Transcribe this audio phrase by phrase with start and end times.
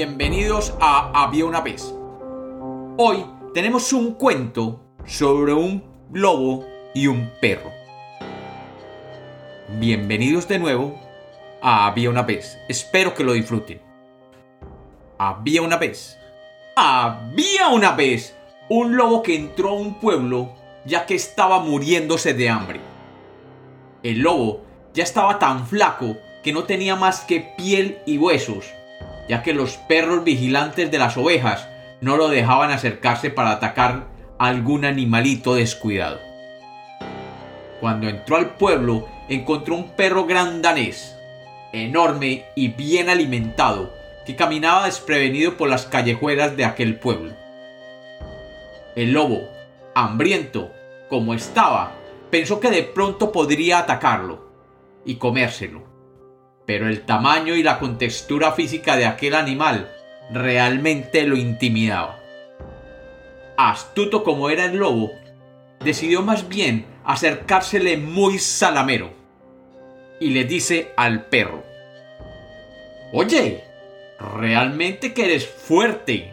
[0.00, 1.94] bienvenidos a Había una vez.
[2.96, 3.22] Hoy
[3.52, 7.70] tenemos un cuento sobre un lobo y un perro.
[9.78, 10.98] Bienvenidos de nuevo
[11.60, 12.56] a Había una vez.
[12.66, 13.82] Espero que lo disfruten.
[15.18, 16.16] Había una vez.
[16.76, 18.34] Había una vez
[18.70, 20.54] un lobo que entró a un pueblo
[20.86, 22.80] ya que estaba muriéndose de hambre.
[24.02, 24.62] El lobo
[24.94, 28.72] ya estaba tan flaco que no tenía más que piel y huesos,
[29.30, 31.68] ya que los perros vigilantes de las ovejas
[32.00, 34.08] no lo dejaban acercarse para atacar
[34.40, 36.18] a algún animalito descuidado.
[37.78, 41.16] Cuando entró al pueblo, encontró un perro gran danés,
[41.72, 43.94] enorme y bien alimentado,
[44.26, 47.32] que caminaba desprevenido por las callejuelas de aquel pueblo.
[48.96, 49.48] El lobo,
[49.94, 50.72] hambriento
[51.08, 51.92] como estaba,
[52.30, 54.50] pensó que de pronto podría atacarlo
[55.04, 55.89] y comérselo.
[56.70, 59.90] Pero el tamaño y la contextura física de aquel animal
[60.30, 62.20] realmente lo intimidaba.
[63.56, 65.10] Astuto como era el lobo,
[65.80, 69.12] decidió más bien acercársele muy salamero
[70.20, 71.64] y le dice al perro,
[73.12, 73.64] Oye,
[74.20, 76.32] realmente que eres fuerte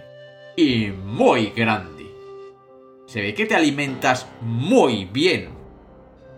[0.55, 2.05] y muy grande.
[3.07, 5.49] Se ve que te alimentas muy bien.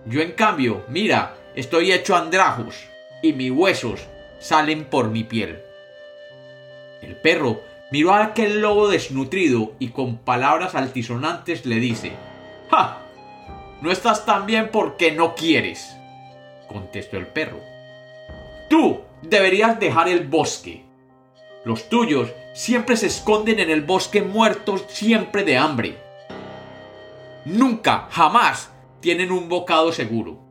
[0.06, 2.89] Yo en cambio, mira, estoy hecho andrajos
[3.22, 4.08] y mis huesos
[4.40, 5.62] salen por mi piel.
[7.02, 12.14] El perro miró a aquel lobo desnutrido y con palabras altisonantes le dice,
[12.70, 13.00] ¡Ja!
[13.82, 15.96] No estás tan bien porque no quieres,
[16.68, 17.60] contestó el perro.
[18.70, 20.84] Tú deberías dejar el bosque.
[21.64, 25.98] Los tuyos siempre se esconden en el bosque muertos siempre de hambre.
[27.46, 30.49] Nunca, jamás tienen un bocado seguro.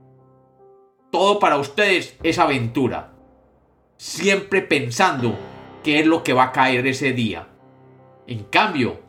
[1.10, 3.12] Todo para ustedes es aventura.
[3.96, 5.36] Siempre pensando
[5.82, 7.48] qué es lo que va a caer ese día.
[8.26, 9.00] En cambio,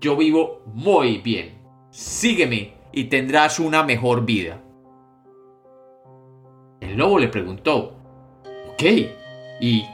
[0.00, 1.58] yo vivo muy bien.
[1.90, 4.60] Sígueme y tendrás una mejor vida.
[6.80, 7.96] El lobo le preguntó,
[8.72, 8.82] ok,
[9.60, 9.84] ¿y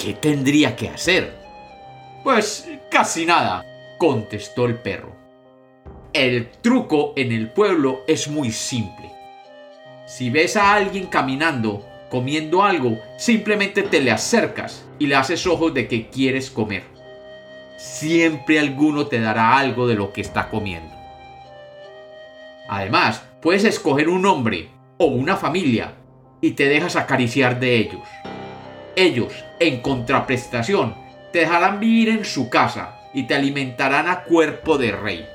[0.00, 1.36] qué tendría que hacer?
[2.22, 3.64] Pues casi nada,
[3.98, 5.12] contestó el perro.
[6.12, 9.10] El truco en el pueblo es muy simple.
[10.06, 15.72] Si ves a alguien caminando, comiendo algo, simplemente te le acercas y le haces ojos
[15.72, 16.84] de que quieres comer.
[17.78, 20.94] Siempre alguno te dará algo de lo que está comiendo.
[22.68, 25.94] Además, puedes escoger un hombre o una familia
[26.40, 28.06] y te dejas acariciar de ellos.
[28.96, 30.94] Ellos, en contraprestación,
[31.32, 35.26] te dejarán vivir en su casa y te alimentarán a cuerpo de rey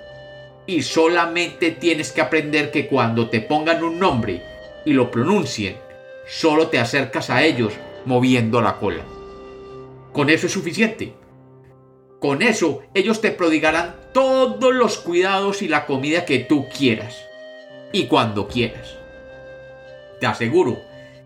[0.69, 4.43] y solamente tienes que aprender que cuando te pongan un nombre
[4.85, 5.77] y lo pronuncien,
[6.27, 7.73] solo te acercas a ellos
[8.05, 9.03] moviendo la cola.
[10.13, 11.13] Con eso es suficiente.
[12.19, 17.15] Con eso ellos te prodigarán todos los cuidados y la comida que tú quieras.
[17.91, 18.95] Y cuando quieras.
[20.19, 20.77] Te aseguro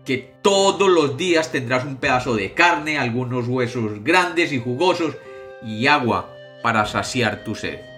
[0.04, 5.16] que todos los días tendrás un pedazo de carne, algunos huesos grandes y jugosos
[5.62, 6.30] y agua
[6.62, 7.94] para saciar tu sed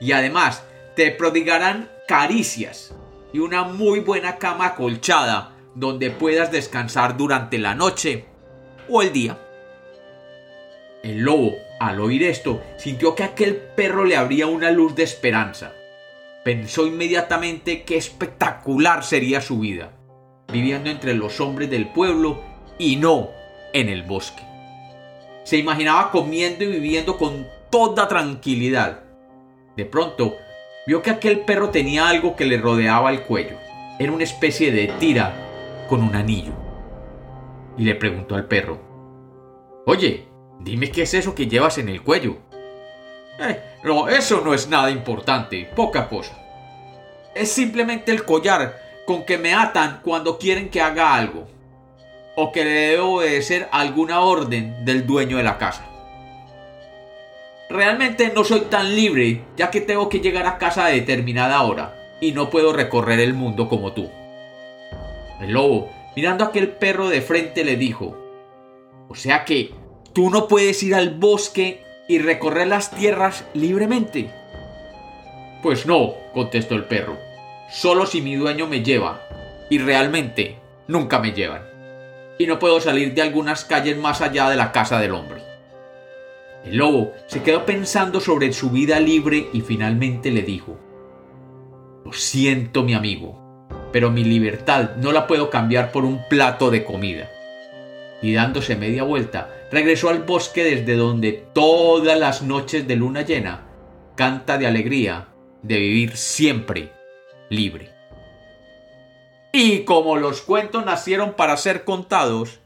[0.00, 0.62] y además
[0.94, 2.94] te prodigarán caricias
[3.32, 8.24] y una muy buena cama acolchada donde puedas descansar durante la noche
[8.88, 9.38] o el día.
[11.02, 15.72] El lobo, al oír esto, sintió que aquel perro le abría una luz de esperanza.
[16.44, 19.92] Pensó inmediatamente qué espectacular sería su vida,
[20.52, 22.40] viviendo entre los hombres del pueblo
[22.78, 23.30] y no
[23.72, 24.42] en el bosque.
[25.44, 29.04] Se imaginaba comiendo y viviendo con toda tranquilidad,
[29.76, 30.36] de pronto,
[30.88, 33.58] vio que aquel perro tenía algo que le rodeaba el cuello.
[33.98, 35.34] Era una especie de tira
[35.86, 36.52] con un anillo.
[37.76, 38.80] Y le preguntó al perro,
[39.84, 40.28] Oye,
[40.60, 42.38] dime qué es eso que llevas en el cuello.
[43.38, 46.34] Eh, no, eso no es nada importante, poca cosa.
[47.34, 51.46] Es simplemente el collar con que me atan cuando quieren que haga algo.
[52.34, 55.84] O que le debo obedecer alguna orden del dueño de la casa.
[57.70, 61.94] Realmente no soy tan libre, ya que tengo que llegar a casa a determinada hora,
[62.18, 64.08] y no puedo recorrer el mundo como tú.
[65.40, 68.16] El lobo, mirando a aquel perro de frente, le dijo,
[69.08, 69.70] O sea que,
[70.14, 74.30] ¿tú no puedes ir al bosque y recorrer las tierras libremente?
[75.62, 77.18] Pues no, contestó el perro,
[77.70, 79.20] solo si mi dueño me lleva,
[79.68, 80.56] y realmente
[80.86, 81.62] nunca me llevan,
[82.38, 85.47] y no puedo salir de algunas calles más allá de la casa del hombre.
[86.68, 90.76] El lobo se quedó pensando sobre su vida libre y finalmente le dijo,
[92.04, 96.84] Lo siento mi amigo, pero mi libertad no la puedo cambiar por un plato de
[96.84, 97.30] comida.
[98.20, 103.66] Y dándose media vuelta, regresó al bosque desde donde todas las noches de luna llena
[104.14, 105.28] canta de alegría
[105.62, 106.92] de vivir siempre
[107.48, 107.92] libre.
[109.54, 112.60] Y como los cuentos nacieron para ser contados,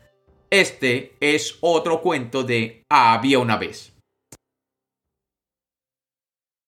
[0.51, 3.92] este es otro cuento de Había una vez.